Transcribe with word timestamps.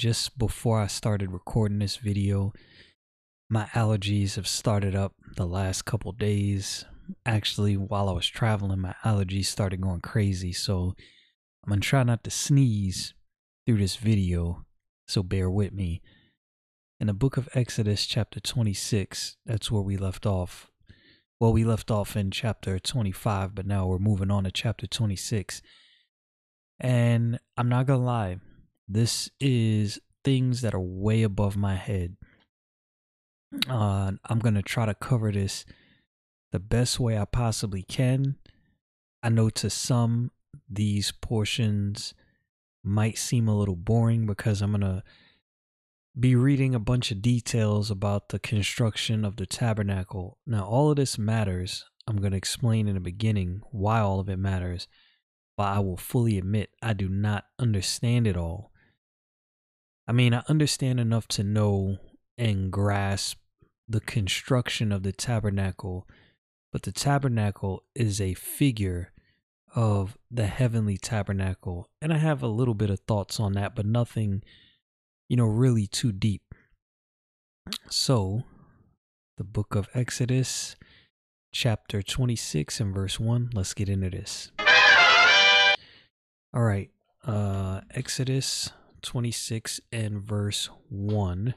Just 0.00 0.38
before 0.38 0.80
I 0.80 0.86
started 0.86 1.30
recording 1.30 1.78
this 1.78 1.96
video, 1.96 2.54
my 3.50 3.66
allergies 3.74 4.36
have 4.36 4.48
started 4.48 4.94
up 4.94 5.12
the 5.36 5.44
last 5.44 5.84
couple 5.84 6.10
days. 6.12 6.86
Actually, 7.26 7.76
while 7.76 8.08
I 8.08 8.12
was 8.12 8.26
traveling, 8.26 8.80
my 8.80 8.94
allergies 9.04 9.44
started 9.44 9.82
going 9.82 10.00
crazy. 10.00 10.54
So 10.54 10.94
I'm 11.62 11.68
going 11.68 11.82
to 11.82 11.86
try 11.86 12.02
not 12.02 12.24
to 12.24 12.30
sneeze 12.30 13.12
through 13.66 13.76
this 13.76 13.96
video. 13.96 14.64
So 15.06 15.22
bear 15.22 15.50
with 15.50 15.74
me. 15.74 16.00
In 16.98 17.08
the 17.08 17.12
book 17.12 17.36
of 17.36 17.50
Exodus, 17.52 18.06
chapter 18.06 18.40
26, 18.40 19.36
that's 19.44 19.70
where 19.70 19.82
we 19.82 19.98
left 19.98 20.24
off. 20.24 20.70
Well, 21.38 21.52
we 21.52 21.62
left 21.62 21.90
off 21.90 22.16
in 22.16 22.30
chapter 22.30 22.78
25, 22.78 23.54
but 23.54 23.66
now 23.66 23.86
we're 23.86 23.98
moving 23.98 24.30
on 24.30 24.44
to 24.44 24.50
chapter 24.50 24.86
26. 24.86 25.60
And 26.78 27.38
I'm 27.58 27.68
not 27.68 27.84
going 27.84 28.00
to 28.00 28.06
lie, 28.06 28.38
this 28.92 29.30
is 29.38 30.00
things 30.24 30.62
that 30.62 30.74
are 30.74 30.80
way 30.80 31.22
above 31.22 31.56
my 31.56 31.76
head. 31.76 32.16
Uh, 33.68 34.12
I'm 34.24 34.38
going 34.40 34.54
to 34.54 34.62
try 34.62 34.84
to 34.84 34.94
cover 34.94 35.30
this 35.30 35.64
the 36.50 36.58
best 36.58 36.98
way 36.98 37.16
I 37.16 37.24
possibly 37.24 37.82
can. 37.82 38.36
I 39.22 39.28
know 39.28 39.48
to 39.50 39.70
some, 39.70 40.32
these 40.68 41.12
portions 41.12 42.14
might 42.82 43.16
seem 43.16 43.46
a 43.46 43.56
little 43.56 43.76
boring 43.76 44.26
because 44.26 44.60
I'm 44.60 44.72
going 44.72 44.80
to 44.80 45.04
be 46.18 46.34
reading 46.34 46.74
a 46.74 46.80
bunch 46.80 47.12
of 47.12 47.22
details 47.22 47.90
about 47.90 48.30
the 48.30 48.40
construction 48.40 49.24
of 49.24 49.36
the 49.36 49.46
tabernacle. 49.46 50.38
Now, 50.44 50.64
all 50.64 50.90
of 50.90 50.96
this 50.96 51.16
matters. 51.16 51.84
I'm 52.08 52.16
going 52.16 52.32
to 52.32 52.38
explain 52.38 52.88
in 52.88 52.94
the 52.94 53.00
beginning 53.00 53.62
why 53.70 54.00
all 54.00 54.18
of 54.18 54.28
it 54.28 54.38
matters, 54.38 54.88
but 55.56 55.68
I 55.68 55.78
will 55.78 55.96
fully 55.96 56.38
admit 56.38 56.70
I 56.82 56.92
do 56.92 57.08
not 57.08 57.44
understand 57.60 58.26
it 58.26 58.36
all. 58.36 58.69
I 60.10 60.12
mean, 60.12 60.34
I 60.34 60.42
understand 60.48 60.98
enough 60.98 61.28
to 61.28 61.44
know 61.44 61.98
and 62.36 62.72
grasp 62.72 63.38
the 63.88 64.00
construction 64.00 64.90
of 64.90 65.04
the 65.04 65.12
tabernacle, 65.12 66.04
but 66.72 66.82
the 66.82 66.90
tabernacle 66.90 67.84
is 67.94 68.20
a 68.20 68.34
figure 68.34 69.12
of 69.72 70.18
the 70.28 70.48
heavenly 70.48 70.98
tabernacle. 70.98 71.88
And 72.02 72.12
I 72.12 72.18
have 72.18 72.42
a 72.42 72.48
little 72.48 72.74
bit 72.74 72.90
of 72.90 72.98
thoughts 73.06 73.38
on 73.38 73.52
that, 73.52 73.76
but 73.76 73.86
nothing, 73.86 74.42
you 75.28 75.36
know, 75.36 75.46
really 75.46 75.86
too 75.86 76.10
deep. 76.10 76.56
So, 77.88 78.42
the 79.36 79.44
book 79.44 79.76
of 79.76 79.88
Exodus, 79.94 80.74
chapter 81.52 82.02
26 82.02 82.80
and 82.80 82.92
verse 82.92 83.20
1, 83.20 83.50
let's 83.54 83.74
get 83.74 83.88
into 83.88 84.10
this. 84.10 84.50
All 86.52 86.62
right, 86.62 86.90
uh, 87.24 87.82
Exodus 87.94 88.72
26 89.02 89.80
and 89.92 90.20
verse 90.20 90.68
1, 90.88 91.54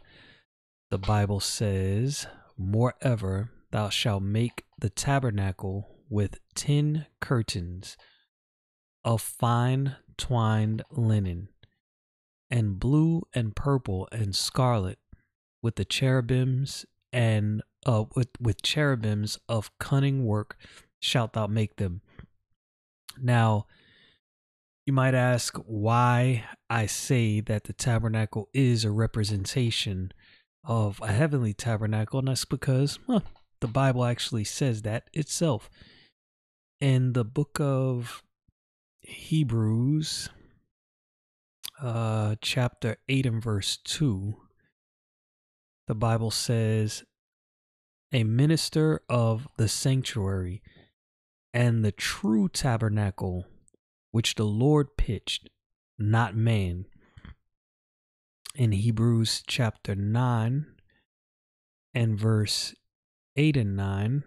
the 0.89 0.97
Bible 0.97 1.39
says, 1.39 2.27
Moreover, 2.57 3.49
thou 3.71 3.89
shalt 3.89 4.23
make 4.23 4.65
the 4.79 4.89
tabernacle 4.89 5.89
with 6.09 6.39
ten 6.55 7.07
curtains 7.19 7.97
of 9.03 9.21
fine 9.21 9.95
twined 10.17 10.83
linen, 10.91 11.49
and 12.49 12.79
blue 12.79 13.23
and 13.33 13.55
purple 13.55 14.07
and 14.11 14.35
scarlet, 14.35 14.99
with 15.61 15.75
the 15.75 15.85
cherubims 15.85 16.85
and 17.11 17.61
uh, 17.85 18.05
with, 18.15 18.29
with 18.39 18.61
cherubims 18.61 19.39
of 19.49 19.71
cunning 19.79 20.25
work 20.25 20.57
shalt 20.99 21.33
thou 21.33 21.47
make 21.47 21.77
them. 21.77 22.01
Now, 23.19 23.65
you 24.85 24.93
might 24.93 25.15
ask 25.15 25.57
why 25.65 26.43
I 26.69 26.87
say 26.87 27.39
that 27.41 27.65
the 27.65 27.73
tabernacle 27.73 28.49
is 28.53 28.83
a 28.83 28.91
representation 28.91 30.11
of 30.65 30.99
a 31.01 31.11
heavenly 31.11 31.53
tabernacle, 31.53 32.19
and 32.19 32.27
that's 32.27 32.45
because 32.45 32.99
the 33.61 33.67
Bible 33.67 34.03
actually 34.03 34.43
says 34.43 34.81
that 34.81 35.09
itself. 35.13 35.69
In 36.81 37.13
the 37.13 37.23
book 37.23 37.59
of 37.61 38.23
Hebrews, 39.01 40.29
uh, 41.81 42.35
chapter 42.41 42.97
8 43.07 43.25
and 43.25 43.41
verse 43.41 43.77
2, 43.77 44.35
the 45.87 45.95
Bible 45.95 46.31
says, 46.31 47.03
A 48.11 48.25
minister 48.25 49.01
of 49.07 49.47
the 49.57 49.69
sanctuary 49.69 50.61
and 51.53 51.85
the 51.85 51.91
true 51.93 52.49
tabernacle 52.49 53.45
which 54.13 54.35
the 54.35 54.45
Lord 54.45 54.95
pitched, 54.95 55.49
not 55.97 56.35
man. 56.35 56.85
In 58.53 58.71
Hebrews 58.71 59.43
chapter 59.47 59.95
9 59.95 60.67
and 61.95 62.19
verse 62.19 62.75
8 63.35 63.57
and 63.57 63.75
9, 63.75 64.23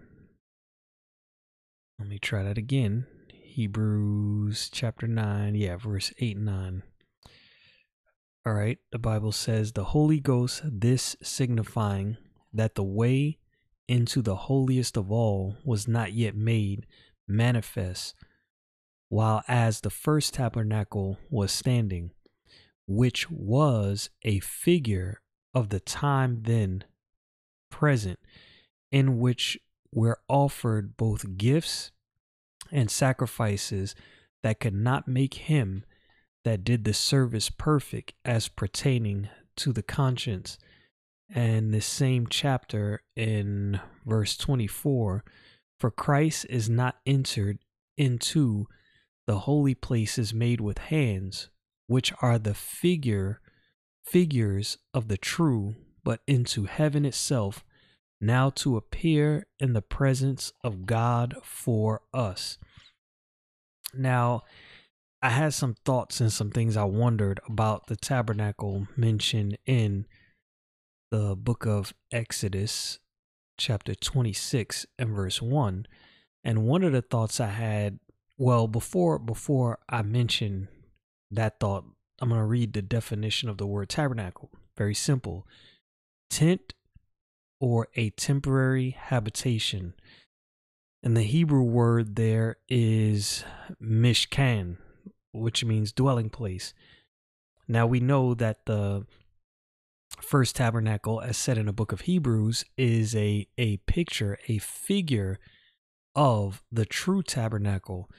let 2.01 2.09
me 2.09 2.19
try 2.19 2.43
that 2.43 2.59
again. 2.59 3.07
Hebrews 3.33 4.71
chapter 4.73 5.07
9, 5.07 5.55
yeah, 5.55 5.77
verse 5.77 6.13
8 6.19 6.37
and 6.37 6.47
9. 6.47 6.83
All 8.45 8.55
right, 8.55 8.79
the 8.91 8.99
Bible 8.99 9.31
says, 9.31 9.71
The 9.71 9.85
Holy 9.85 10.19
Ghost, 10.19 10.63
this 10.65 11.15
signifying 11.23 12.17
that 12.53 12.75
the 12.75 12.83
way 12.83 13.39
into 13.87 14.21
the 14.21 14.35
holiest 14.35 14.97
of 14.97 15.13
all 15.13 15.59
was 15.65 15.87
not 15.87 16.13
yet 16.13 16.35
made 16.35 16.87
manifest 17.29 18.17
while 19.09 19.43
as 19.49 19.81
the 19.81 19.91
first 19.91 20.35
tabernacle 20.35 21.19
was 21.31 21.53
standing, 21.53 22.11
which 22.87 23.31
was 23.31 24.11
a 24.23 24.41
figure 24.41 25.21
of 25.55 25.69
the 25.69 25.81
time 25.81 26.43
then 26.43 26.85
present, 27.71 28.19
in 28.91 29.19
which 29.19 29.59
were 29.93 30.21
offered 30.29 30.97
both 30.97 31.37
gifts 31.37 31.91
and 32.71 32.91
sacrifices 32.91 33.95
that 34.43 34.61
could 34.61 34.75
not 34.75 35.09
make 35.09 35.35
him 35.35 35.85
that 36.45 36.65
did 36.65 36.85
the 36.85 36.95
service 36.95 37.51
perfect 37.51 38.13
as 38.25 38.49
pertaining 38.49 39.29
to 39.57 39.73
the 39.73 39.83
conscience. 39.83 40.59
And 41.35 41.75
the 41.75 41.81
same 41.81 42.29
chapter 42.29 43.03
in 43.17 43.81
verse 44.05 44.37
24 44.37 45.25
For 45.81 45.91
Christ 45.91 46.47
is 46.49 46.71
not 46.71 46.99
entered 47.05 47.59
into 47.97 48.67
the 49.27 49.41
holy 49.41 49.75
place 49.75 50.19
is 50.19 50.33
made 50.33 50.61
with 50.61 50.79
hands, 50.79 51.49
which 51.87 52.13
are 52.23 52.39
the 52.39 52.55
figure 52.55 53.41
figures 54.05 54.79
of 54.95 55.09
the 55.09 55.17
true, 55.17 55.75
but 56.05 56.21
into 56.27 56.65
heaven 56.65 57.05
itself, 57.05 57.65
now 58.21 58.51
to 58.51 58.77
appear 58.77 59.47
in 59.59 59.73
the 59.73 59.83
presence 59.83 60.53
of 60.63 60.87
God 60.87 61.35
for 61.43 62.03
us. 62.15 62.57
Now, 63.93 64.43
I 65.21 65.31
had 65.31 65.55
some 65.55 65.75
thoughts 65.85 66.21
and 66.21 66.33
some 66.33 66.51
things 66.51 66.77
I 66.77 66.85
wondered 66.85 67.41
about 67.49 67.89
the 67.89 67.97
tabernacle 67.97 68.87
mentioned 68.97 69.59
in 69.67 70.07
the 71.11 71.35
book 71.35 71.67
of 71.67 71.95
Exodus, 72.13 73.01
chapter 73.59 73.95
26 73.95 74.87
and 74.99 75.11
verse 75.11 75.43
1. 75.43 75.87
And 76.45 76.67
one 76.67 76.85
of 76.85 76.93
the 76.93 77.03
thoughts 77.03 77.41
I 77.41 77.49
had 77.49 77.99
well, 78.39 78.69
before 78.69 79.19
before 79.19 79.79
I 79.89 80.03
mention 80.03 80.69
that 81.31 81.61
thought, 81.61 81.85
I'm 82.21 82.29
going 82.29 82.41
to 82.41 82.47
read 82.47 82.73
the 82.73 82.83
definition 82.83 83.49
of 83.49 83.59
the 83.59 83.67
word 83.67 83.89
tabernacle. 83.89 84.51
Very 84.77 84.95
simple. 84.95 85.47
Tent 86.31 86.75
or 87.61 87.89
a 87.95 88.11
temporary 88.11 88.91
habitation. 88.91 89.95
And 91.03 91.17
the 91.17 91.23
Hebrew 91.23 91.63
word 91.63 92.17
there 92.17 92.57
is 92.69 93.45
mishkan, 93.83 94.77
which 95.33 95.65
means 95.65 95.93
dwelling 95.93 96.31
place. 96.31 96.75
Now 97.69 97.87
we 97.87 98.01
know 98.01 98.35
that 98.35 98.67
the 98.67 99.07
first 100.21 100.57
tabernacle, 100.57 101.21
as 101.21 101.37
said 101.37 101.59
in 101.59 101.67
the 101.67 101.73
book 101.73 101.93
of 101.93 102.03
Hebrews, 102.03 102.65
is 102.77 103.15
a, 103.15 103.47
a 103.59 103.79
picture, 103.79 104.39
a 104.49 104.59
figure 104.59 105.39
of 106.15 106.63
the 106.73 106.87
true 106.87 107.23
tabernacle. 107.23 108.11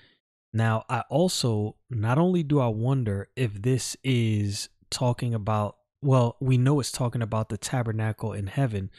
Now, 0.54 0.86
I 0.90 1.04
also 1.10 1.76
not 1.90 2.18
only 2.18 2.44
do 2.44 2.60
I 2.60 2.68
wonder 2.68 3.30
if 3.36 3.62
this 3.62 3.96
is 4.04 4.70
talking 4.90 5.34
about, 5.34 5.78
well, 6.02 6.38
we 6.40 6.58
know 6.58 6.80
it's 6.80 6.92
talking 6.92 7.22
about 7.22 7.50
the 7.50 7.58
tabernacle 7.58 8.34
in 8.34 8.48
heaven, 8.48 8.90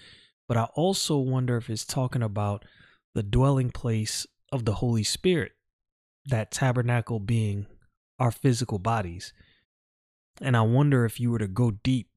but 0.46 0.56
I 0.56 0.64
also 0.74 1.18
wonder 1.18 1.56
if 1.56 1.70
it's 1.70 1.84
talking 1.84 2.22
about 2.22 2.64
the 3.14 3.22
dwelling 3.22 3.70
place 3.70 4.26
of 4.52 4.64
the 4.64 4.74
Holy 4.74 5.02
Spirit, 5.02 5.52
that 6.26 6.50
tabernacle 6.50 7.18
being 7.18 7.66
our 8.18 8.30
physical 8.30 8.78
bodies. 8.78 9.32
And 10.40 10.56
I 10.56 10.62
wonder 10.62 11.04
if 11.04 11.18
you 11.18 11.30
were 11.30 11.38
to 11.38 11.48
go 11.48 11.72
deep 11.72 12.08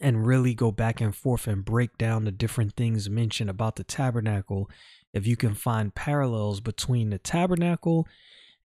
and 0.00 0.26
really 0.26 0.54
go 0.54 0.70
back 0.70 1.00
and 1.00 1.14
forth 1.14 1.46
and 1.46 1.64
break 1.64 1.96
down 1.96 2.24
the 2.24 2.32
different 2.32 2.74
things 2.74 3.08
mentioned 3.08 3.48
about 3.48 3.76
the 3.76 3.84
tabernacle, 3.84 4.68
if 5.12 5.26
you 5.26 5.36
can 5.36 5.54
find 5.54 5.94
parallels 5.94 6.60
between 6.60 7.10
the 7.10 7.18
tabernacle 7.18 8.06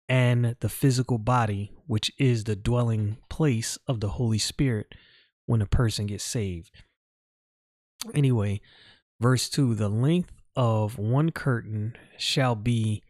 and 0.10 0.56
the 0.60 0.70
physical 0.70 1.18
body, 1.18 1.72
which 1.88 2.12
is 2.18 2.44
the 2.44 2.56
dwelling 2.56 3.18
place 3.30 3.78
of 3.88 4.00
the 4.00 4.10
Holy 4.10 4.38
Spirit 4.38 4.94
when 5.46 5.62
a 5.62 5.68
person 5.68 6.08
gets 6.08 6.24
saved. 6.24 6.72
Anyway, 8.14 8.62
verse 9.20 9.50
2 9.50 9.76
the 9.76 9.90
length 9.90 10.34
of 10.56 10.98
one 10.98 11.32
curtain 11.32 11.96
shall 12.18 12.56
be 12.56 13.02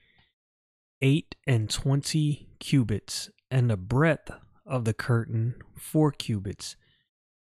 eight 1.02 1.36
and 1.48 1.70
twenty 1.70 2.50
cubits, 2.60 3.30
and 3.50 3.70
the 3.70 3.78
breadth 3.78 4.32
of 4.66 4.86
the 4.86 4.94
curtain 4.94 5.56
four 5.76 6.12
cubits, 6.12 6.76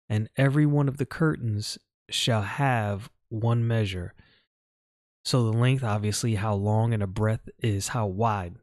and 0.07 0.29
every 0.37 0.65
one 0.65 0.87
of 0.87 0.97
the 0.97 1.05
curtains 1.05 1.77
shall 2.09 2.43
have 2.43 3.09
one 3.27 3.67
measure. 3.67 4.13
So 5.29 5.43
the 5.43 5.55
length, 5.55 5.83
obviously, 5.83 6.33
how 6.33 6.55
long, 6.55 6.91
and 6.91 7.03
the 7.03 7.07
breadth 7.07 7.49
is 7.59 7.89
how 7.89 8.07
wide. 8.07 8.55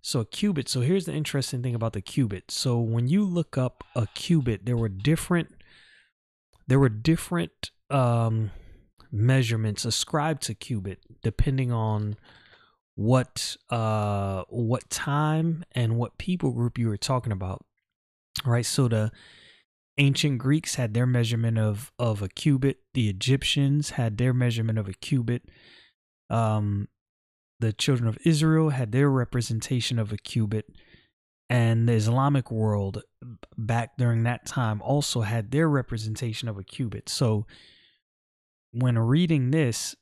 So 0.00 0.20
a 0.20 0.24
cubit. 0.24 0.66
So 0.66 0.80
here's 0.80 1.04
the 1.04 1.12
interesting 1.12 1.62
thing 1.62 1.74
about 1.74 1.92
the 1.92 2.00
cubit. 2.00 2.50
So 2.50 2.80
when 2.80 3.06
you 3.06 3.22
look 3.22 3.58
up 3.58 3.84
a 3.94 4.06
cubit, 4.14 4.64
there 4.64 4.78
were 4.78 4.88
different 4.88 5.50
there 6.66 6.78
were 6.78 6.88
different 6.88 7.70
um 7.90 8.50
measurements 9.12 9.84
ascribed 9.84 10.40
to 10.44 10.54
cubit 10.54 11.00
depending 11.22 11.70
on 11.70 12.16
what 12.94 13.58
uh 13.68 14.44
what 14.48 14.88
time 14.88 15.64
and 15.72 15.98
what 15.98 16.16
people 16.16 16.52
group 16.52 16.78
you 16.78 16.88
were 16.88 16.96
talking 16.96 17.32
about 17.32 17.62
right 18.46 18.64
so 18.64 18.88
the 18.88 19.10
ancient 19.98 20.38
greeks 20.38 20.76
had 20.76 20.94
their 20.94 21.06
measurement 21.06 21.58
of 21.58 21.90
of 21.98 22.22
a 22.22 22.28
cubit 22.28 22.78
the 22.94 23.08
egyptians 23.08 23.90
had 23.90 24.16
their 24.16 24.32
measurement 24.32 24.78
of 24.78 24.86
a 24.86 24.94
cubit 24.94 25.42
um 26.30 26.88
the 27.60 27.72
children 27.72 28.08
of 28.08 28.18
israel 28.24 28.70
had 28.70 28.92
their 28.92 29.10
representation 29.10 29.98
of 29.98 30.12
a 30.12 30.16
cubit 30.16 30.66
and 31.48 31.88
the 31.88 31.92
islamic 31.92 32.50
world 32.50 33.02
back 33.58 33.96
during 33.98 34.22
that 34.22 34.46
time 34.46 34.80
also 34.82 35.20
had 35.20 35.50
their 35.50 35.68
representation 35.68 36.48
of 36.48 36.56
a 36.58 36.64
cubit 36.64 37.08
so 37.08 37.46
when 38.72 38.98
reading 38.98 39.50
this, 39.50 39.96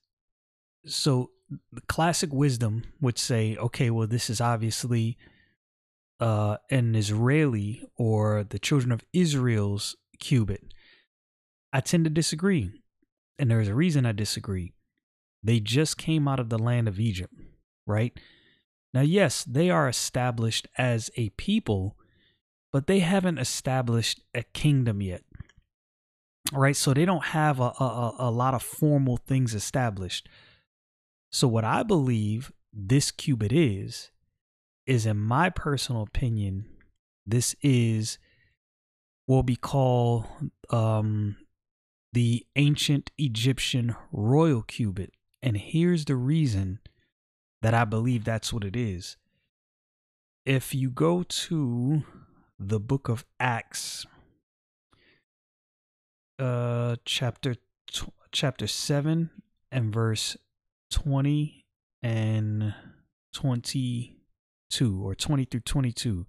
so 0.86 1.30
the 1.72 1.80
classic 1.82 2.32
wisdom 2.32 2.84
would 3.00 3.19
say, 3.19 3.56
okay, 3.56 3.90
well, 3.90 4.06
this 4.06 4.28
is 4.28 4.40
obviously 4.40 5.16
uh, 6.20 6.56
an 6.70 6.94
Israeli 6.94 7.82
or 7.96 8.44
the 8.44 8.58
children 8.58 8.92
of 8.92 9.04
Israel's 9.12 9.96
cubit. 10.20 10.62
I 11.72 11.81
tend 11.81 12.04
to 12.04 12.10
disagree. 12.10 12.70
And 13.38 13.50
there's 13.50 13.69
a 13.69 13.74
reason 13.74 14.04
I 14.04 14.12
disagree. 14.12 14.72
They 15.43 15.61
just 15.61 15.96
came 15.96 16.26
out 16.26 16.40
of 16.40 16.49
the 16.49 16.58
land 16.58 16.88
of 16.88 16.99
Egypt, 16.99 17.35
right? 17.87 18.19
Now, 18.93 19.02
yes, 19.02 19.44
they 19.44 19.70
are 19.70 19.88
established 19.88 20.67
as 20.76 21.11
a 21.17 21.29
people, 21.31 21.96
but 22.73 22.87
they 22.87 23.00
haven't 23.00 23.38
established 23.38 24.20
a 24.35 24.43
kingdom 24.43 25.00
yet 25.02 25.23
right? 26.52 26.76
So 26.76 26.94
they 26.94 27.05
don't 27.05 27.26
have 27.26 27.61
a, 27.61 27.73
a, 27.81 28.14
a 28.19 28.31
lot 28.31 28.55
of 28.55 28.62
formal 28.62 29.17
things 29.17 29.55
established. 29.55 30.29
So 31.31 31.46
what 31.49 31.64
I 31.64 31.82
believe 31.82 32.52
this 32.73 33.11
cubit 33.11 33.52
is, 33.52 34.11
is 34.87 35.05
in 35.05 35.19
my 35.19 35.50
personal 35.50 36.02
opinion, 36.02 36.67
this 37.26 37.55
is 37.62 38.19
what 39.26 39.46
we 39.46 39.56
call 39.56 40.26
um, 40.70 41.37
the 42.14 42.46
ancient 42.56 43.11
Egyptian 43.19 43.94
royal 44.11 44.62
cubit. 44.62 45.12
And 45.43 45.56
here's 45.56 46.05
the 46.05 46.17
reason 46.17 46.81
that 47.62 47.75
I 47.75 47.85
believe 47.85 48.25
that's 48.25 48.52
what 48.52 48.64
it 48.64 48.76
is. 48.76 49.17
If 50.44 50.75
you 50.75 50.90
go 50.90 51.23
to 51.23 52.02
the 52.58 52.81
book 52.81 53.08
of 53.08 53.25
Acts, 53.38 54.06
uh 56.38 56.96
chapter 57.05 57.56
tw- 57.93 58.12
chapter 58.31 58.67
7 58.67 59.31
and 59.73 59.93
verse 59.93 60.37
20 60.90 61.64
and 62.02 62.75
22 63.32 65.05
or 65.05 65.14
20 65.14 65.44
through 65.44 65.61
22 65.61 66.26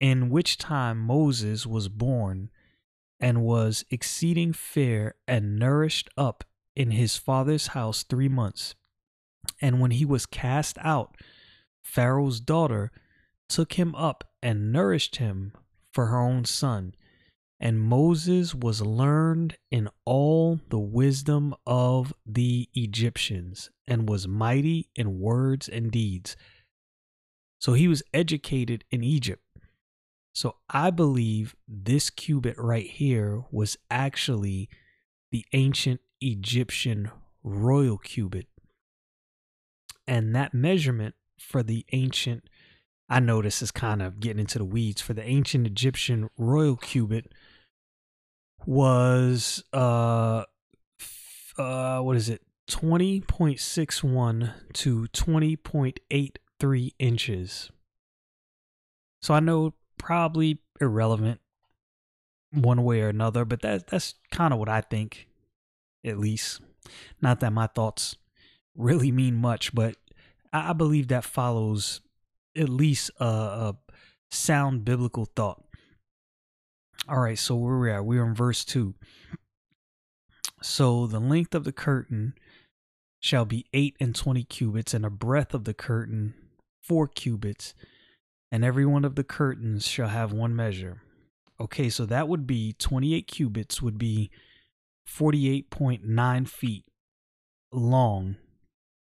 in 0.00 0.30
which 0.30 0.58
time 0.58 0.98
Moses 0.98 1.66
was 1.66 1.88
born 1.88 2.50
and 3.20 3.42
was 3.42 3.84
exceeding 3.90 4.52
fair 4.52 5.14
and 5.26 5.58
nourished 5.58 6.08
up 6.16 6.44
in 6.76 6.90
his 6.90 7.16
father's 7.16 7.68
house 7.68 8.02
3 8.02 8.28
months 8.28 8.74
and 9.60 9.80
when 9.80 9.90
he 9.90 10.04
was 10.04 10.26
cast 10.26 10.78
out 10.80 11.16
Pharaoh's 11.82 12.40
daughter 12.40 12.90
took 13.48 13.74
him 13.74 13.94
up 13.94 14.24
and 14.42 14.72
nourished 14.72 15.16
him 15.16 15.52
for 15.92 16.06
her 16.06 16.18
own 16.18 16.44
son 16.44 16.94
and 17.60 17.80
Moses 17.80 18.54
was 18.54 18.82
learned 18.82 19.56
in 19.70 19.88
all 20.04 20.60
the 20.68 20.78
wisdom 20.78 21.54
of 21.66 22.12
the 22.26 22.68
Egyptians 22.74 23.70
and 23.86 24.08
was 24.08 24.28
mighty 24.28 24.90
in 24.94 25.18
words 25.18 25.68
and 25.68 25.90
deeds. 25.90 26.36
So 27.58 27.72
he 27.72 27.88
was 27.88 28.02
educated 28.12 28.84
in 28.90 29.02
Egypt. 29.02 29.42
So 30.34 30.56
I 30.68 30.90
believe 30.90 31.54
this 31.66 32.10
cubit 32.10 32.58
right 32.58 32.86
here 32.86 33.44
was 33.50 33.78
actually 33.90 34.68
the 35.30 35.46
ancient 35.52 36.00
Egyptian 36.24 37.10
royal 37.42 37.98
cubit. 37.98 38.46
And 40.06 40.34
that 40.34 40.54
measurement 40.54 41.14
for 41.38 41.62
the 41.62 41.84
ancient, 41.92 42.44
I 43.08 43.20
know 43.20 43.42
this 43.42 43.62
is 43.62 43.70
kind 43.70 44.02
of 44.02 44.20
getting 44.20 44.40
into 44.40 44.58
the 44.58 44.64
weeds, 44.64 45.00
for 45.00 45.14
the 45.14 45.24
ancient 45.24 45.66
Egyptian 45.66 46.28
royal 46.36 46.76
cubit 46.76 47.32
was 48.66 49.62
uh 49.72 50.44
uh 51.58 52.00
what 52.00 52.16
is 52.16 52.28
it? 52.30 52.40
20.61 52.70 54.54
to 54.72 55.06
20.83 55.12 56.94
inches. 56.98 57.70
So 59.20 59.34
i 59.34 59.40
know 59.40 59.74
probably 59.98 60.60
irrelevant 60.80 61.40
one 62.52 62.84
way 62.84 63.00
or 63.00 63.08
another 63.08 63.44
but 63.44 63.62
that 63.62 63.86
that's 63.88 64.14
kind 64.30 64.52
of 64.52 64.58
what 64.58 64.68
i 64.68 64.80
think 64.80 65.28
at 66.04 66.18
least 66.18 66.60
not 67.20 67.40
that 67.40 67.52
my 67.52 67.66
thoughts 67.66 68.16
really 68.76 69.10
mean 69.10 69.34
much 69.34 69.74
but 69.74 69.96
i, 70.52 70.72
believe 70.72 71.08
that 71.08 71.24
follows 71.24 72.00
at 72.56 72.68
least 72.68 73.10
a, 73.20 73.24
a 73.24 73.76
sound 74.30 74.84
biblical 74.84 75.24
thought 75.24 75.64
all 77.06 77.20
right, 77.20 77.38
so 77.38 77.54
where 77.56 77.78
we 77.78 77.92
at? 77.92 78.04
We're 78.04 78.24
in 78.24 78.34
verse 78.34 78.64
2. 78.64 78.94
So 80.62 81.06
the 81.06 81.20
length 81.20 81.54
of 81.54 81.64
the 81.64 81.72
curtain 81.72 82.34
shall 83.20 83.44
be 83.44 83.66
eight 83.74 83.96
and 84.00 84.14
twenty 84.14 84.44
cubits, 84.44 84.94
and 84.94 85.04
the 85.04 85.10
breadth 85.10 85.52
of 85.52 85.64
the 85.64 85.74
curtain 85.74 86.34
four 86.82 87.06
cubits, 87.06 87.74
and 88.50 88.64
every 88.64 88.86
one 88.86 89.04
of 89.04 89.16
the 89.16 89.24
curtains 89.24 89.86
shall 89.86 90.08
have 90.08 90.32
one 90.32 90.56
measure. 90.56 91.02
Okay, 91.60 91.90
so 91.90 92.06
that 92.06 92.28
would 92.28 92.46
be 92.46 92.72
28 92.74 93.26
cubits, 93.26 93.80
would 93.80 93.96
be 93.98 94.30
48.9 95.08 96.48
feet 96.48 96.84
long, 97.72 98.36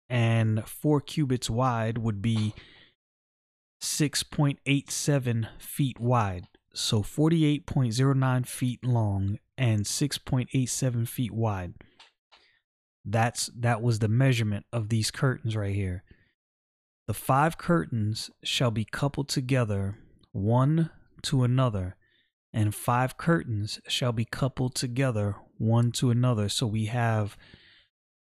and 0.09 0.66
four 0.66 1.00
cubits 1.00 1.50
wide 1.50 1.99
would 1.99 2.21
be 2.23 2.54
6.87 3.83 5.49
feet 5.59 6.00
wide 6.00 6.47
so 6.73 7.02
48.09 7.02 8.47
feet 8.47 8.85
long 8.85 9.38
and 9.59 9.85
6.87 9.85 11.09
feet 11.09 11.33
wide. 11.33 11.75
That's 13.04 13.50
that 13.57 13.83
was 13.83 13.99
the 13.99 14.09
measurement 14.09 14.66
of 14.73 14.88
these 14.88 15.11
curtains 15.11 15.57
right 15.57 15.75
here. 15.75 16.04
The 17.07 17.14
five 17.14 17.59
curtains 17.59 18.30
shall 18.45 18.71
be 18.71 18.85
coupled 18.85 19.28
together 19.28 19.97
one 20.33 20.90
to 21.23 21.42
another, 21.42 21.97
and 22.52 22.75
five 22.75 23.16
curtains 23.16 23.80
shall 23.88 24.12
be 24.12 24.25
coupled 24.25 24.75
together 24.75 25.37
one 25.61 25.93
to 25.93 26.11
another. 26.11 26.49
So 26.49 26.67
we 26.67 26.87
have 26.87 27.37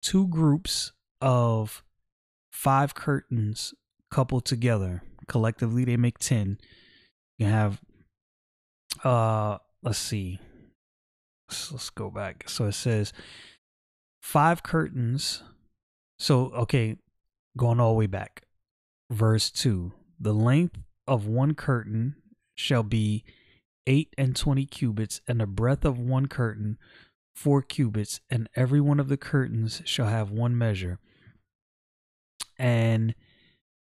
two 0.02 0.28
groups 0.28 0.94
of 1.22 1.84
five 2.52 2.96
curtains 2.96 3.74
coupled 4.10 4.46
together. 4.46 5.04
Collectively, 5.28 5.84
they 5.84 5.98
make 5.98 6.18
10. 6.18 6.58
You 7.38 7.48
have, 7.48 7.82
uh, 9.04 9.58
let's 9.84 9.98
see. 9.98 10.40
Let's, 11.50 11.72
let's 11.72 11.90
go 11.90 12.10
back. 12.10 12.50
So 12.50 12.66
it 12.66 12.74
says 12.74 13.12
five 14.22 14.64
curtains. 14.64 15.44
So, 16.18 16.52
okay, 16.52 16.96
going 17.58 17.80
all 17.80 17.92
the 17.94 18.00
way 18.00 18.08
back. 18.08 18.44
Verse 19.12 19.52
2 19.52 19.92
The 20.20 20.34
length 20.34 20.80
of 21.06 21.28
one 21.28 21.54
curtain 21.54 22.16
shall 22.56 22.84
be 22.84 23.26
eight 23.88 24.14
and 24.18 24.36
twenty 24.36 24.66
cubits, 24.66 25.22
and 25.28 25.40
the 25.40 25.46
breadth 25.46 25.86
of 25.86 26.00
one 26.00 26.28
curtain 26.28 26.78
four 27.36 27.62
cubits, 27.62 28.22
and 28.30 28.50
every 28.56 28.82
one 28.82 29.00
of 29.00 29.10
the 29.10 29.18
curtains 29.18 29.82
shall 29.86 30.08
have 30.08 30.32
one 30.32 30.58
measure. 30.58 31.00
And 32.58 33.14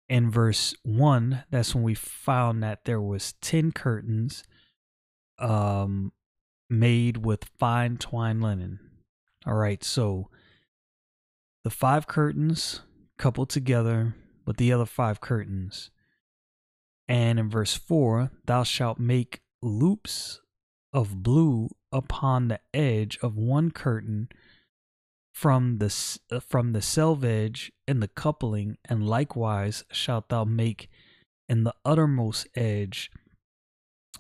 in 0.09 0.31
verse 0.31 0.75
1, 0.83 1.45
that's 1.51 1.75
when 1.75 1.85
we 1.85 1.95
found 1.95 2.63
that 2.63 2.85
there 2.85 3.01
was 3.01 3.35
10 3.41 3.73
curtains 3.73 4.45
um 5.39 6.13
made 6.69 7.25
with 7.25 7.51
fine 7.59 7.97
twine 7.97 8.41
linen. 8.41 8.79
All 9.47 9.55
right, 9.55 9.83
so 9.83 10.29
the 11.65 11.71
five 11.71 12.07
curtains 12.07 12.81
coupled 13.19 13.51
together 13.51 14.15
with 14.47 14.57
the 14.57 14.73
other 14.73 14.87
five 14.87 15.21
curtains. 15.21 15.91
And 17.09 17.39
in 17.39 17.51
verse 17.51 17.75
4, 17.75 18.31
thou 18.47 18.63
shalt 18.63 18.99
make 19.01 19.41
loops 19.63 20.41
of 20.93 21.23
blue 21.23 21.71
upon 21.93 22.49
the 22.49 22.61
edge 22.73 23.19
of 23.23 23.37
one 23.37 23.71
curtain 23.71 24.29
from 25.33 25.79
the 25.79 26.19
uh, 26.31 26.41
from 26.41 26.73
the 26.73 26.83
selvage 26.83 27.73
and 27.87 28.03
the 28.03 28.09
coupling 28.09 28.77
and 28.85 29.07
likewise 29.07 29.85
shalt 29.91 30.29
thou 30.29 30.45
make 30.45 30.89
in 31.49 31.65
the 31.65 31.75
uttermost 31.85 32.47
edge 32.55 33.11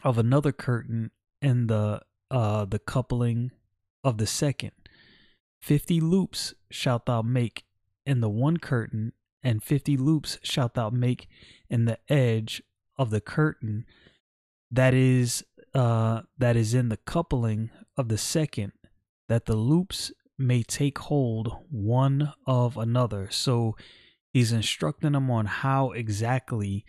of 0.03 0.19
another 0.19 0.53
curtain 0.53 1.11
in 1.43 1.67
the 1.67 2.00
uh 2.31 2.65
the 2.65 2.79
coupling 2.79 3.50
of 4.03 4.19
the 4.19 4.27
second. 4.27 4.73
50 5.62 6.00
loops 6.00 6.55
shalt 6.71 7.07
thou 7.07 7.23
make 7.23 7.65
in 8.07 8.21
the 8.21 8.31
one 8.31 8.57
curtain 8.57 9.12
and 9.43 9.62
50 9.62 9.97
loops 9.97 10.39
shalt 10.43 10.75
thou 10.75 10.91
make 10.91 11.29
in 11.69 11.85
the 11.85 11.99
edge 12.09 12.62
of 12.99 13.11
the 13.11 13.21
curtain. 13.21 13.85
That 14.71 14.95
is 14.95 15.45
uh, 15.75 16.23
that 16.39 16.57
is 16.57 16.75
in 16.75 16.89
the 16.89 16.97
coupling 16.97 17.71
of 17.97 18.09
the 18.09 18.19
second, 18.19 18.73
that 19.29 19.47
the 19.47 19.57
loops 19.57 20.12
may 20.39 20.62
take 20.62 20.99
hold 20.99 21.57
one 21.71 22.33
of 22.47 22.77
another. 22.77 23.29
So 23.31 23.77
he's 24.33 24.53
instructing 24.53 25.12
them 25.12 25.31
on 25.31 25.47
how 25.47 25.91
exactly 25.91 26.85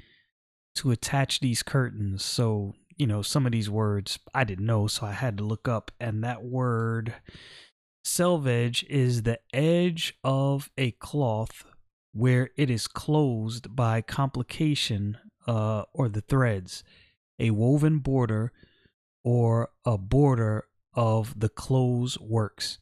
to 0.75 0.91
attach 0.91 1.39
these 1.41 1.63
curtains. 1.63 2.23
So, 2.23 2.73
you 2.95 3.05
know, 3.05 3.21
some 3.21 3.45
of 3.45 3.51
these 3.51 3.69
words 3.69 4.19
I 4.33 4.45
didn't 4.45 4.65
know, 4.65 4.87
so 4.87 5.05
I 5.05 5.11
had 5.11 5.37
to 5.37 5.43
look 5.43 5.67
up. 5.67 5.91
And 5.99 6.23
that 6.23 6.43
word 6.43 7.13
selvage 8.03 8.83
is 8.89 9.23
the 9.23 9.39
edge 9.53 10.15
of 10.23 10.71
a 10.77 10.91
cloth 10.91 11.65
where 12.13 12.49
it 12.57 12.69
is 12.69 12.87
closed 12.87 13.75
by 13.75 14.01
complication 14.01 15.17
uh, 15.47 15.83
or 15.93 16.09
the 16.09 16.21
threads, 16.21 16.83
a 17.39 17.51
woven 17.51 17.99
border 17.99 18.51
or 19.23 19.69
a 19.85 19.97
border 19.97 20.65
of 20.93 21.39
the 21.39 21.49
clothes 21.49 22.19
works. 22.19 22.79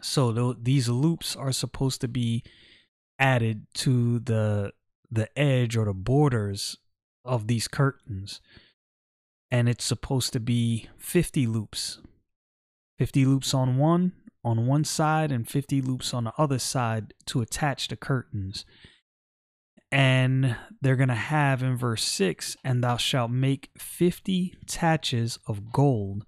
So 0.00 0.32
th- 0.32 0.64
these 0.64 0.88
loops 0.88 1.36
are 1.36 1.52
supposed 1.52 2.00
to 2.00 2.08
be 2.08 2.42
added 3.18 3.66
to 3.74 4.18
the 4.18 4.72
the 5.10 5.28
edge 5.38 5.76
or 5.76 5.84
the 5.84 5.94
borders 5.94 6.78
of 7.24 7.46
these 7.46 7.68
curtains. 7.68 8.40
And 9.50 9.68
it's 9.68 9.84
supposed 9.84 10.32
to 10.32 10.40
be 10.40 10.88
50 10.96 11.46
loops. 11.46 12.00
50 12.98 13.26
loops 13.26 13.52
on 13.52 13.76
one 13.76 14.12
on 14.44 14.66
one 14.66 14.84
side 14.84 15.30
and 15.30 15.48
50 15.48 15.82
loops 15.82 16.12
on 16.12 16.24
the 16.24 16.32
other 16.36 16.58
side 16.58 17.14
to 17.26 17.40
attach 17.42 17.88
the 17.88 17.96
curtains. 17.96 18.64
And 19.92 20.56
they're 20.80 20.96
going 20.96 21.10
to 21.10 21.14
have 21.14 21.62
in 21.62 21.76
verse 21.76 22.02
6 22.02 22.56
and 22.64 22.82
thou 22.82 22.96
shalt 22.96 23.30
make 23.30 23.70
50 23.76 24.54
taches 24.66 25.38
of 25.46 25.70
gold 25.70 26.24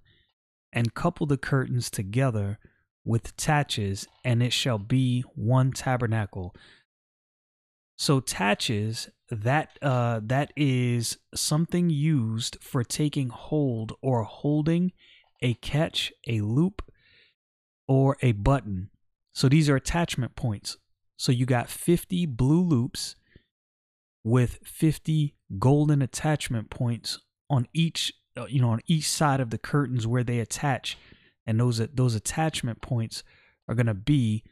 and 0.71 0.93
couple 0.93 1.25
the 1.25 1.37
curtains 1.37 1.89
together 1.89 2.59
with 3.05 3.37
taches, 3.37 4.07
and 4.23 4.41
it 4.41 4.51
shall 4.51 4.79
be 4.79 5.21
one 5.35 5.71
tabernacle. 5.71 6.55
So 7.97 8.19
taches 8.19 9.09
that 9.31 9.77
uh 9.81 10.19
that 10.23 10.51
is 10.55 11.17
something 11.33 11.89
used 11.89 12.57
for 12.61 12.83
taking 12.83 13.29
hold 13.29 13.93
or 14.01 14.23
holding 14.23 14.91
a 15.41 15.55
catch, 15.55 16.11
a 16.27 16.41
loop, 16.41 16.81
or 17.87 18.17
a 18.21 18.33
button. 18.33 18.89
So 19.33 19.49
these 19.49 19.69
are 19.69 19.75
attachment 19.75 20.35
points. 20.35 20.77
So 21.17 21.31
you 21.31 21.45
got 21.45 21.69
50 21.69 22.25
blue 22.25 22.61
loops 22.61 23.15
with 24.25 24.57
50 24.65 25.35
golden 25.59 26.01
attachment 26.01 26.71
points 26.71 27.19
on 27.47 27.67
each 27.73 28.11
uh, 28.35 28.47
you 28.49 28.59
know 28.59 28.71
on 28.71 28.81
each 28.87 29.07
side 29.07 29.39
of 29.39 29.51
the 29.51 29.57
curtains 29.57 30.05
where 30.05 30.23
they 30.23 30.39
attach. 30.39 30.97
And 31.47 31.59
those 31.59 31.77
those 31.93 32.15
attachment 32.15 32.81
points 32.81 33.23
are 33.69 33.75
going 33.75 33.85
to 33.85 33.93
be 33.93 34.43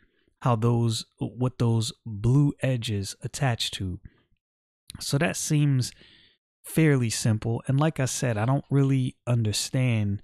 how 0.44 0.56
those 0.56 1.06
what 1.18 1.58
those 1.58 1.92
blue 2.06 2.54
edges 2.62 3.16
attach 3.24 3.72
to. 3.72 4.00
So 5.00 5.18
that 5.18 5.36
seems 5.36 5.92
fairly 6.64 7.10
simple. 7.10 7.62
And 7.68 7.80
like 7.80 8.00
i 8.00 8.06
said 8.06 8.38
i 8.38 8.46
don't 8.46 8.64
really 8.70 9.18
understand 9.28 10.22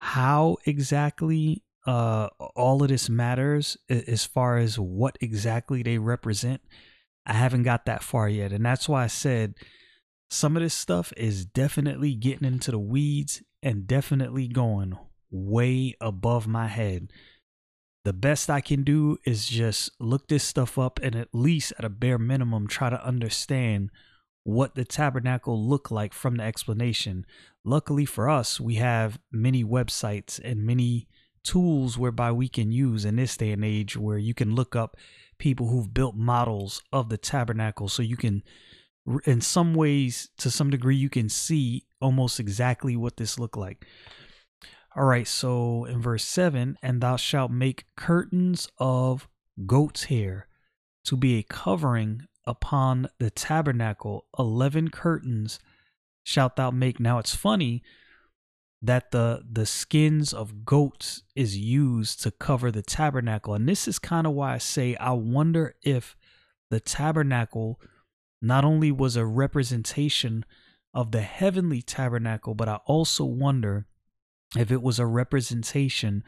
how 0.00 0.56
exactly 0.66 1.62
uh 1.86 2.28
all 2.56 2.82
of 2.82 2.88
this 2.88 3.08
matters 3.08 3.78
as 3.88 4.26
far 4.26 4.58
as 4.58 4.78
what 4.78 5.16
exactly 5.20 5.82
they 5.82 5.96
represent 5.96 6.60
I 7.30 7.34
haven't 7.34 7.62
got 7.62 7.86
that 7.86 8.02
far 8.02 8.28
yet. 8.28 8.52
And 8.52 8.66
that's 8.66 8.88
why 8.88 9.04
I 9.04 9.06
said 9.06 9.54
some 10.30 10.56
of 10.56 10.62
this 10.64 10.74
stuff 10.74 11.12
is 11.16 11.46
definitely 11.46 12.14
getting 12.16 12.46
into 12.46 12.72
the 12.72 12.78
weeds 12.78 13.40
and 13.62 13.86
definitely 13.86 14.48
going 14.48 14.98
way 15.30 15.94
above 16.00 16.48
my 16.48 16.66
head. 16.66 17.12
The 18.04 18.12
best 18.12 18.50
I 18.50 18.60
can 18.60 18.82
do 18.82 19.16
is 19.24 19.46
just 19.46 19.92
look 20.00 20.26
this 20.26 20.42
stuff 20.42 20.76
up 20.76 20.98
and 21.04 21.14
at 21.14 21.28
least 21.32 21.72
at 21.78 21.84
a 21.84 21.88
bare 21.88 22.18
minimum 22.18 22.66
try 22.66 22.90
to 22.90 23.06
understand 23.06 23.90
what 24.42 24.74
the 24.74 24.84
tabernacle 24.84 25.68
looked 25.68 25.92
like 25.92 26.12
from 26.12 26.36
the 26.36 26.42
explanation. 26.42 27.24
Luckily 27.64 28.06
for 28.06 28.28
us, 28.28 28.58
we 28.58 28.74
have 28.76 29.20
many 29.30 29.62
websites 29.62 30.40
and 30.42 30.66
many 30.66 31.06
tools 31.44 31.96
whereby 31.96 32.32
we 32.32 32.48
can 32.48 32.72
use 32.72 33.04
in 33.04 33.14
this 33.14 33.36
day 33.36 33.52
and 33.52 33.64
age 33.64 33.96
where 33.96 34.18
you 34.18 34.34
can 34.34 34.56
look 34.56 34.74
up 34.74 34.96
people 35.40 35.66
who've 35.66 35.92
built 35.92 36.14
models 36.14 36.82
of 36.92 37.08
the 37.08 37.18
tabernacle 37.18 37.88
so 37.88 38.02
you 38.02 38.16
can 38.16 38.44
in 39.24 39.40
some 39.40 39.74
ways 39.74 40.28
to 40.36 40.50
some 40.50 40.70
degree 40.70 40.94
you 40.94 41.08
can 41.08 41.28
see 41.28 41.84
almost 42.00 42.38
exactly 42.38 42.94
what 42.94 43.16
this 43.16 43.38
looked 43.38 43.56
like. 43.56 43.84
All 44.94 45.04
right 45.04 45.26
so 45.26 45.84
in 45.86 46.00
verse 46.00 46.24
7 46.24 46.78
and 46.82 47.00
thou 47.00 47.16
shalt 47.16 47.50
make 47.50 47.86
curtains 47.96 48.68
of 48.78 49.28
goat's 49.66 50.04
hair 50.04 50.46
to 51.04 51.16
be 51.16 51.38
a 51.38 51.42
covering 51.42 52.26
upon 52.46 53.08
the 53.18 53.30
tabernacle. 53.30 54.26
11 54.38 54.90
curtains 54.90 55.58
shalt 56.22 56.56
thou 56.56 56.70
make. 56.70 57.00
Now 57.00 57.18
it's 57.18 57.34
funny 57.34 57.82
that 58.82 59.10
the 59.10 59.42
the 59.50 59.66
skins 59.66 60.32
of 60.32 60.64
goats 60.64 61.22
is 61.34 61.56
used 61.56 62.22
to 62.22 62.30
cover 62.30 62.70
the 62.70 62.82
tabernacle. 62.82 63.54
And 63.54 63.68
this 63.68 63.86
is 63.86 63.98
kind 63.98 64.26
of 64.26 64.32
why 64.32 64.54
I 64.54 64.58
say 64.58 64.96
I 64.96 65.12
wonder 65.12 65.74
if 65.82 66.16
the 66.70 66.80
tabernacle 66.80 67.80
not 68.40 68.64
only 68.64 68.90
was 68.90 69.16
a 69.16 69.26
representation 69.26 70.44
of 70.94 71.12
the 71.12 71.20
heavenly 71.20 71.82
tabernacle 71.82 72.54
but 72.54 72.68
I 72.68 72.76
also 72.86 73.24
wonder 73.24 73.86
if 74.56 74.72
it 74.72 74.82
was 74.82 74.98
a 74.98 75.06
representation 75.06 76.24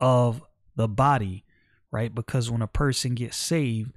of 0.00 0.42
the 0.76 0.88
body 0.88 1.44
right? 1.92 2.14
Because 2.14 2.50
when 2.50 2.62
a 2.62 2.68
person 2.68 3.14
gets 3.14 3.36
saved 3.36 3.92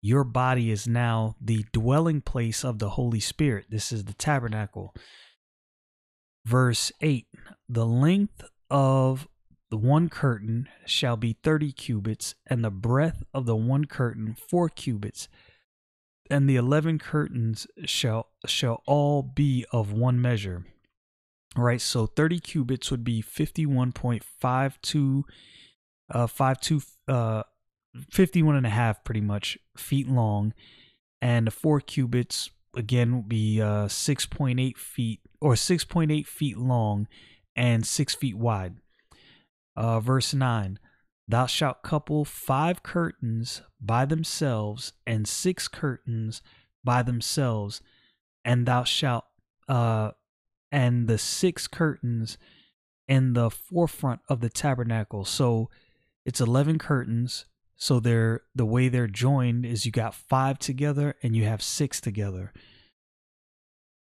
your 0.00 0.24
body 0.24 0.70
is 0.70 0.86
now 0.86 1.34
the 1.40 1.64
dwelling 1.72 2.20
place 2.20 2.64
of 2.64 2.78
the 2.78 2.90
holy 2.90 3.20
spirit. 3.20 3.66
This 3.68 3.90
is 3.90 4.04
the 4.04 4.14
tabernacle 4.14 4.94
verse 6.48 6.90
8 7.00 7.26
The 7.68 7.86
length 7.86 8.44
of 8.70 9.28
the 9.70 9.76
one 9.76 10.08
curtain 10.08 10.68
shall 10.86 11.16
be 11.16 11.36
30 11.42 11.72
cubits, 11.72 12.34
and 12.46 12.64
the 12.64 12.70
breadth 12.70 13.24
of 13.34 13.44
the 13.44 13.56
one 13.56 13.84
curtain 13.84 14.34
4 14.48 14.70
cubits. 14.70 15.28
And 16.30 16.48
the 16.48 16.56
11 16.56 16.98
curtains 16.98 17.66
shall 17.84 18.28
shall 18.46 18.82
all 18.86 19.22
be 19.22 19.66
of 19.72 19.92
one 19.92 20.20
measure. 20.20 20.64
Right, 21.56 21.80
so 21.80 22.06
30 22.06 22.40
cubits 22.40 22.90
would 22.90 23.04
be 23.04 23.22
51.52 23.22 25.22
uh 26.10 26.26
52 26.26 26.80
uh 27.08 27.42
51 28.10 28.56
and 28.56 28.66
a 28.66 28.70
half 28.70 29.04
pretty 29.04 29.20
much 29.20 29.58
feet 29.76 30.08
long 30.08 30.54
and 31.20 31.46
the 31.46 31.50
four 31.50 31.80
cubits 31.80 32.50
again 32.74 33.16
would 33.16 33.28
be 33.28 33.60
uh 33.60 33.88
6.8 33.88 34.78
feet 34.78 35.20
or 35.40 35.54
6.8 35.54 36.26
feet 36.26 36.58
long 36.58 37.06
and 37.56 37.86
6 37.86 38.14
feet 38.14 38.36
wide. 38.36 38.76
Uh 39.76 40.00
verse 40.00 40.34
9 40.34 40.78
thou 41.30 41.46
shalt 41.46 41.82
couple 41.82 42.24
five 42.24 42.82
curtains 42.82 43.62
by 43.80 44.04
themselves 44.04 44.94
and 45.06 45.28
six 45.28 45.68
curtains 45.68 46.42
by 46.82 47.02
themselves 47.02 47.82
and 48.44 48.66
thou 48.66 48.82
shalt 48.82 49.24
uh 49.68 50.10
and 50.70 51.06
the 51.08 51.18
six 51.18 51.66
curtains 51.66 52.38
in 53.06 53.32
the 53.32 53.50
forefront 53.50 54.20
of 54.28 54.40
the 54.40 54.50
tabernacle. 54.50 55.24
So 55.24 55.70
it's 56.24 56.40
11 56.40 56.78
curtains. 56.78 57.46
So 57.76 58.00
they're 58.00 58.42
the 58.54 58.66
way 58.66 58.88
they're 58.88 59.06
joined 59.06 59.64
is 59.64 59.86
you 59.86 59.92
got 59.92 60.14
five 60.14 60.58
together 60.58 61.14
and 61.22 61.34
you 61.34 61.44
have 61.44 61.62
six 61.62 62.00
together. 62.00 62.52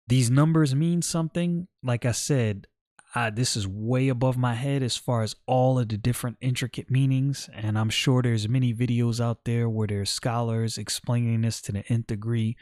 These 0.08 0.30
numbers 0.30 0.74
mean 0.74 1.02
something. 1.02 1.68
Like 1.82 2.06
I 2.06 2.12
said, 2.12 2.66
uh, 3.14 3.30
this 3.30 3.56
is 3.56 3.68
way 3.68 4.08
above 4.08 4.38
my 4.38 4.54
head 4.54 4.82
as 4.82 4.96
far 4.96 5.22
as 5.22 5.36
all 5.46 5.78
of 5.78 5.88
the 5.88 5.98
different 5.98 6.38
intricate 6.40 6.90
meanings, 6.90 7.48
and 7.54 7.78
I'm 7.78 7.90
sure 7.90 8.22
there's 8.22 8.48
many 8.48 8.72
videos 8.72 9.20
out 9.20 9.44
there 9.44 9.68
where 9.68 9.86
there's 9.86 10.10
scholars 10.10 10.78
explaining 10.78 11.42
this 11.42 11.60
to 11.62 11.72
the 11.72 11.84
nth 11.92 12.06
degree. 12.06 12.56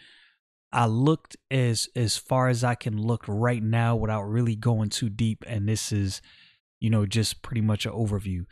I 0.73 0.87
looked 0.87 1.37
as 1.51 1.89
as 1.95 2.17
far 2.17 2.49
as 2.49 2.65
I 2.65 2.75
can 2.75 3.01
look 3.01 3.25
right 3.29 3.63
now 3.63 3.95
without 3.95 4.23
really 4.23 4.57
going 4.57 4.89
too 4.89 5.09
deep, 5.09 5.45
and 5.47 5.69
this 5.69 5.93
is, 5.93 6.21
you 6.81 6.91
know, 6.91 7.07
just 7.07 7.43
pretty 7.43 7.61
much 7.61 7.87
an 7.87 7.93
overview. 7.93 8.45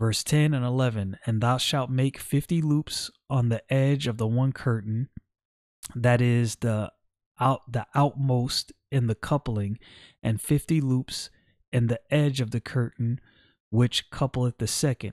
Verse 0.00 0.22
10 0.24 0.54
and 0.54 0.64
11 0.64 1.18
And 1.26 1.40
thou 1.40 1.56
shalt 1.56 1.90
make 1.90 2.18
fifty 2.18 2.62
loops 2.62 3.10
on 3.28 3.48
the 3.48 3.62
edge 3.72 4.06
of 4.06 4.18
the 4.18 4.28
one 4.28 4.52
curtain, 4.52 5.08
that 5.94 6.20
is 6.20 6.56
the 6.56 6.90
out 7.40 7.72
the 7.72 7.86
outmost 7.94 8.72
in 8.90 9.06
the 9.06 9.14
coupling, 9.14 9.78
and 10.22 10.40
fifty 10.40 10.80
loops 10.80 11.30
in 11.72 11.88
the 11.88 12.00
edge 12.10 12.40
of 12.40 12.50
the 12.50 12.60
curtain 12.60 13.20
which 13.70 14.10
coupleth 14.10 14.58
the 14.58 14.66
second. 14.66 15.12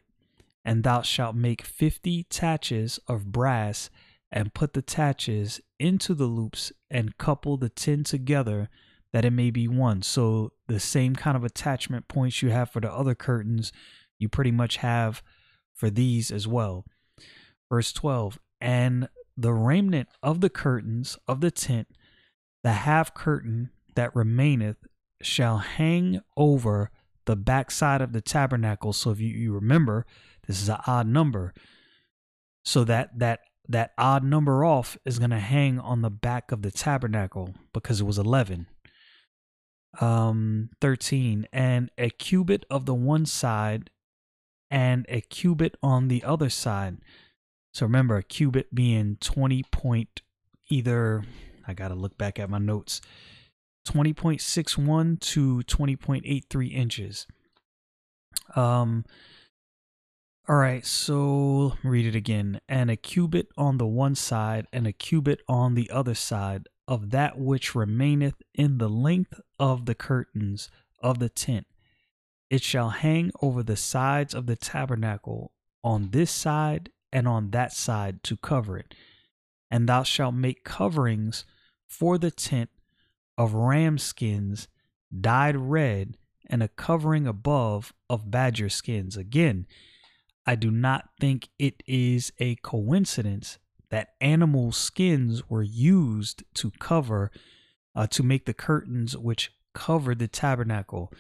And 0.63 0.84
thou 0.84 1.01
shalt 1.01 1.36
make 1.36 1.63
fifty 1.63 2.24
taches 2.24 3.00
of 3.08 3.32
brass, 3.32 3.90
and 4.32 4.54
put 4.54 4.74
the 4.74 4.82
taches 4.82 5.60
into 5.80 6.13
the 6.13 6.25
loops, 6.25 6.72
and 6.90 7.18
couple 7.18 7.58
the 7.58 7.70
ten 7.70 8.04
together, 8.04 8.70
that 9.13 9.25
it 9.25 9.32
may 9.32 9.51
be 9.51 9.68
one. 9.68 10.01
So 10.01 10.54
the 10.68 10.80
same 10.80 11.16
kind 11.16 11.36
of 11.36 11.44
attachment 11.44 12.08
points 12.08 12.42
you 12.42 12.50
have 12.50 12.70
for 12.70 12.80
the 12.80 12.92
other 12.92 13.16
curtains 13.16 13.72
you 14.20 14.30
pretty 14.30 14.51
much 14.51 14.78
have 14.78 15.24
for 15.74 15.90
these 15.90 16.32
as 16.32 16.48
well. 16.48 16.86
Verse 17.70 17.92
12 17.92 18.40
And 18.62 19.10
the 19.36 19.54
remnant 19.54 20.10
of 20.22 20.42
the 20.42 20.50
curtains 20.50 21.18
of 21.28 21.42
the 21.42 21.51
tent, 21.51 21.88
the 22.63 22.74
half 22.74 23.13
curtain 23.13 23.72
that 23.96 24.15
remaineth, 24.15 24.77
shall 25.22 25.60
hang 25.60 26.22
over 26.36 26.89
the 27.25 27.36
backside 27.36 28.01
of 28.01 28.13
the 28.13 28.22
tabernacle. 28.22 28.94
So 28.94 29.12
if 29.12 29.20
you, 29.20 29.30
you 29.30 29.53
remember, 29.53 30.06
this 30.48 30.62
is 30.62 30.70
an 30.70 30.80
odd 30.88 31.08
number. 31.08 31.53
So 32.63 32.84
that 32.86 33.18
that 33.20 33.41
that 33.68 33.91
odd 33.98 34.24
number 34.24 34.65
off 34.65 34.98
is 35.06 35.20
going 35.20 35.30
to 35.32 35.39
hang 35.39 35.80
on 35.80 36.01
the 36.01 36.10
back 36.10 36.51
of 36.51 36.62
the 36.62 36.72
tabernacle 36.72 37.53
because 37.74 38.01
it 38.01 38.06
was 38.06 38.18
11 38.18 38.68
um 40.00 40.70
13 40.80 41.48
and 41.51 41.91
a 41.98 42.10
cubit 42.10 42.65
of 42.70 42.86
the 42.86 42.94
one 42.94 43.25
side 43.25 43.89
and 44.70 45.06
a 45.10 45.22
cubit 45.22 45.75
on 45.84 46.08
the 46.08 46.24
other 46.24 46.50
side. 46.50 46.98
So 47.74 47.86
remember, 47.86 48.18
a 48.18 48.24
cubit 48.24 48.74
being 48.74 49.18
20 49.20 49.63
point 49.72 50.22
either, 50.70 51.24
I 51.68 51.74
got 51.74 51.89
to 51.89 51.96
look 51.96 52.18
back 52.18 52.39
at 52.39 52.50
my 52.50 52.58
notes, 52.58 53.01
20.61 53.88 55.19
to 55.19 55.62
20.83 55.62 56.74
inches. 56.74 57.28
Um, 58.56 59.06
all 60.50 60.56
right, 60.56 60.86
so 60.86 61.74
read 61.84 62.06
it 62.06 62.15
again. 62.15 62.60
And 62.67 62.89
a 62.89 62.95
cubit 62.95 63.47
on 63.58 63.78
the 63.78 63.88
one 63.88 64.15
side, 64.15 64.67
and 64.74 64.88
a 64.88 64.91
cubit 64.91 65.41
on 65.47 65.76
the 65.76 65.89
other 65.91 66.15
side 66.15 66.67
of 66.88 67.12
that 67.12 67.38
which 67.38 67.76
remaineth 67.76 68.41
in 68.54 68.78
the 68.78 68.89
length 68.89 69.39
of 69.60 69.86
the 69.86 69.95
curtains 69.95 70.69
of 71.02 71.19
the 71.19 71.30
tent, 71.30 71.67
it 72.50 72.62
shall 72.62 72.89
hang 72.89 73.32
over 73.41 73.63
the 73.63 73.78
sides 73.78 74.34
of 74.34 74.45
the 74.45 74.56
tabernacle 74.58 75.54
on 75.84 76.10
this 76.12 76.32
side 76.32 76.89
and 77.13 77.28
on 77.28 77.52
that 77.52 77.71
side 77.71 78.24
to 78.24 78.36
cover 78.36 78.78
it. 78.78 78.93
And 79.71 79.88
thou 79.88 80.03
shalt 80.03 80.36
make 80.36 80.65
coverings 80.65 81.45
for 81.88 82.17
the 82.17 82.29
tent 82.29 82.69
of 83.38 83.53
ram 83.53 83.97
skins 83.97 84.67
dyed 85.19 85.55
red, 85.55 86.17
and 86.47 86.62
a 86.62 86.67
covering 86.67 87.27
above 87.27 87.93
of 88.10 88.29
badger 88.29 88.69
skins. 88.69 89.17
Again, 89.17 89.65
I 90.45 90.55
do 90.55 90.71
not 90.71 91.10
think 91.19 91.49
it 91.57 91.81
is 91.88 92.31
a 92.39 92.55
coincidence 92.55 93.57
that 93.89 94.13
animal 94.19 94.71
skins 94.71 95.49
were 95.49 95.63
used 95.63 96.43
to 96.55 96.71
cover, 96.71 97.31
uh, 97.95 98.07
to 98.07 98.23
make 98.23 98.45
the 98.45 98.53
curtains 98.53 99.17
which 99.17 99.51
covered 99.73 100.19
the 100.19 100.27
tabernacle 100.27 101.13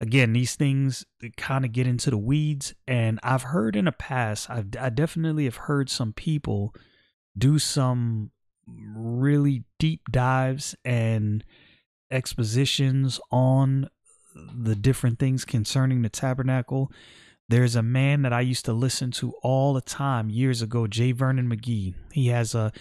again 0.00 0.32
these 0.32 0.56
things 0.56 1.06
kind 1.36 1.64
of 1.64 1.72
get 1.72 1.86
into 1.86 2.10
the 2.10 2.18
weeds 2.18 2.74
and 2.86 3.18
i've 3.22 3.44
heard 3.44 3.76
in 3.76 3.84
the 3.84 3.92
past 3.92 4.50
I've, 4.50 4.66
i 4.78 4.90
definitely 4.90 5.44
have 5.44 5.56
heard 5.56 5.88
some 5.88 6.12
people 6.12 6.74
do 7.36 7.58
some 7.58 8.30
really 8.66 9.64
deep 9.78 10.02
dives 10.10 10.74
and 10.84 11.44
expositions 12.10 13.20
on 13.30 13.88
the 14.54 14.74
different 14.74 15.18
things 15.18 15.44
concerning 15.44 16.02
the 16.02 16.08
tabernacle 16.08 16.90
there's 17.48 17.76
a 17.76 17.82
man 17.82 18.22
that 18.22 18.32
i 18.32 18.40
used 18.40 18.64
to 18.64 18.72
listen 18.72 19.10
to 19.10 19.32
all 19.42 19.72
the 19.72 19.80
time 19.80 20.28
years 20.28 20.62
ago 20.62 20.86
J. 20.86 21.12
Vernon 21.12 21.48
McGee 21.48 21.94
he 22.12 22.28
has 22.28 22.54
a 22.54 22.72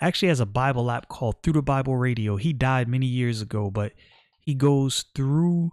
actually 0.00 0.28
has 0.28 0.40
a 0.40 0.46
bible 0.46 0.90
app 0.90 1.08
called 1.08 1.42
through 1.42 1.54
the 1.54 1.62
bible 1.62 1.96
radio 1.96 2.36
he 2.36 2.52
died 2.52 2.88
many 2.88 3.06
years 3.06 3.40
ago 3.40 3.70
but 3.70 3.92
he 4.40 4.54
goes 4.54 5.04
through 5.14 5.72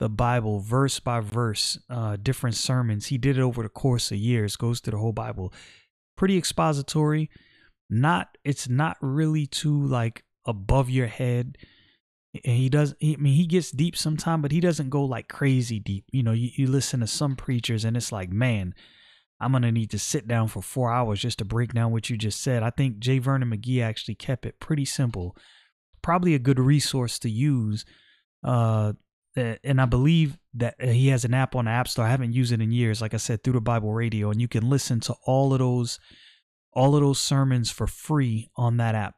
the 0.00 0.08
Bible 0.08 0.60
verse 0.60 0.98
by 0.98 1.20
verse, 1.20 1.78
uh, 1.88 2.16
different 2.20 2.56
sermons. 2.56 3.06
He 3.06 3.18
did 3.18 3.38
it 3.38 3.42
over 3.42 3.62
the 3.62 3.68
course 3.68 4.10
of 4.10 4.16
years, 4.18 4.56
goes 4.56 4.80
through 4.80 4.92
the 4.92 4.98
whole 4.98 5.12
Bible. 5.12 5.52
Pretty 6.16 6.36
expository. 6.36 7.30
Not, 7.90 8.38
it's 8.44 8.68
not 8.68 8.96
really 9.00 9.46
too 9.46 9.84
like 9.86 10.24
above 10.46 10.88
your 10.88 11.08
head. 11.08 11.58
And 12.44 12.56
he 12.56 12.68
does, 12.68 12.94
he, 13.00 13.14
I 13.14 13.16
mean, 13.16 13.34
he 13.34 13.46
gets 13.46 13.72
deep 13.72 13.96
sometime, 13.96 14.40
but 14.40 14.52
he 14.52 14.60
doesn't 14.60 14.90
go 14.90 15.04
like 15.04 15.28
crazy 15.28 15.80
deep. 15.80 16.04
You 16.12 16.22
know, 16.22 16.32
you, 16.32 16.50
you 16.54 16.66
listen 16.68 17.00
to 17.00 17.06
some 17.06 17.36
preachers 17.36 17.84
and 17.84 17.96
it's 17.96 18.12
like, 18.12 18.30
man, 18.30 18.74
I'm 19.40 19.52
to 19.52 19.72
need 19.72 19.90
to 19.90 19.98
sit 19.98 20.28
down 20.28 20.48
for 20.48 20.62
four 20.62 20.92
hours 20.92 21.20
just 21.20 21.38
to 21.38 21.44
break 21.44 21.72
down 21.72 21.92
what 21.92 22.08
you 22.08 22.16
just 22.16 22.40
said. 22.40 22.62
I 22.62 22.70
think 22.70 22.98
J. 22.98 23.18
Vernon 23.18 23.50
McGee 23.50 23.82
actually 23.82 24.14
kept 24.14 24.46
it 24.46 24.60
pretty 24.60 24.84
simple. 24.84 25.36
Probably 26.02 26.34
a 26.34 26.38
good 26.38 26.60
resource 26.60 27.18
to 27.20 27.30
use 27.30 27.84
uh, 28.42 28.92
and 29.36 29.80
I 29.80 29.84
believe 29.84 30.38
that 30.54 30.74
uh, 30.82 30.86
he 30.86 31.08
has 31.08 31.24
an 31.24 31.34
app 31.34 31.54
on 31.54 31.66
the 31.66 31.70
App 31.70 31.88
Store. 31.88 32.04
I 32.04 32.10
haven't 32.10 32.32
used 32.32 32.52
it 32.52 32.60
in 32.60 32.72
years, 32.72 33.00
like 33.00 33.14
I 33.14 33.18
said, 33.18 33.42
through 33.42 33.54
the 33.54 33.60
Bible 33.60 33.92
Radio, 33.92 34.30
and 34.30 34.40
you 34.40 34.48
can 34.48 34.68
listen 34.68 35.00
to 35.00 35.14
all 35.24 35.52
of 35.52 35.60
those, 35.60 35.98
all 36.72 36.94
of 36.94 37.02
those 37.02 37.18
sermons 37.18 37.70
for 37.70 37.86
free 37.86 38.48
on 38.56 38.76
that 38.76 38.94
app. 38.94 39.16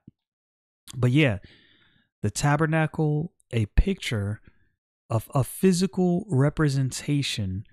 But 0.94 1.10
yeah, 1.10 1.38
the 2.22 2.30
tabernacle, 2.30 3.32
a 3.52 3.66
picture 3.66 4.40
of 5.10 5.30
a 5.34 5.44
physical 5.44 6.24
representation 6.28 7.64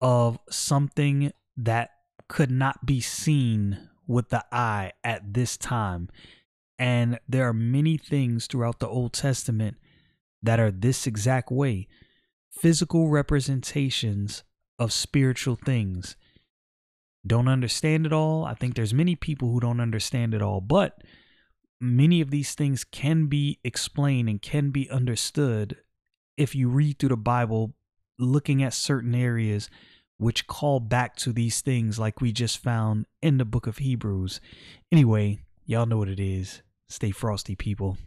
of 0.00 0.38
something 0.50 1.32
that 1.56 1.90
could 2.28 2.50
not 2.50 2.84
be 2.84 3.00
seen 3.00 3.88
with 4.06 4.28
the 4.30 4.44
eye 4.52 4.92
at 5.04 5.32
this 5.32 5.56
time. 5.56 6.08
And 6.78 7.18
there 7.28 7.48
are 7.48 7.54
many 7.54 7.96
things 7.96 8.46
throughout 8.46 8.80
the 8.80 8.88
Old 8.88 9.12
Testament 9.12 9.76
that 10.42 10.58
are 10.58 10.70
this 10.70 11.06
exact 11.06 11.50
way 11.50 11.88
physical 12.50 13.08
representations 13.08 14.42
of 14.78 14.92
spiritual 14.92 15.56
things. 15.56 16.16
Don't 17.26 17.48
understand 17.48 18.06
it 18.06 18.12
all. 18.12 18.44
I 18.44 18.54
think 18.54 18.74
there's 18.74 18.94
many 18.94 19.14
people 19.14 19.52
who 19.52 19.60
don't 19.60 19.80
understand 19.80 20.34
it 20.34 20.42
all, 20.42 20.60
but 20.60 21.02
many 21.80 22.20
of 22.20 22.30
these 22.30 22.54
things 22.54 22.84
can 22.84 23.26
be 23.26 23.58
explained 23.64 24.28
and 24.28 24.42
can 24.42 24.70
be 24.70 24.90
understood 24.90 25.76
if 26.36 26.54
you 26.54 26.68
read 26.68 26.98
through 26.98 27.10
the 27.10 27.16
Bible 27.16 27.74
looking 28.18 28.62
at 28.62 28.74
certain 28.74 29.14
areas 29.14 29.68
which 30.18 30.46
call 30.46 30.78
back 30.78 31.16
to 31.16 31.32
these 31.32 31.60
things 31.60 31.98
like 31.98 32.20
we 32.20 32.32
just 32.32 32.58
found 32.58 33.06
in 33.20 33.38
the 33.38 33.44
book 33.44 33.66
of 33.66 33.78
Hebrews. 33.78 34.40
Anyway, 34.92 35.40
y'all 35.66 35.86
know 35.86 35.98
what 35.98 36.08
it 36.08 36.20
is. 36.20 36.62
Stay 36.88 37.10
frosty, 37.10 37.56
people. 37.56 37.98